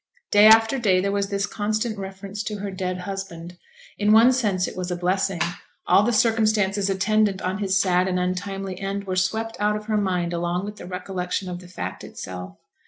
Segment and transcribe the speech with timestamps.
[0.31, 3.55] Day after day there was this constant reference to her dead husband.
[3.99, 5.41] In one sense it was a blessing;
[5.85, 9.97] all the circumstances attendant on his sad and untimely end were swept out of her
[9.97, 12.57] mind along with the recollection of the fact itself.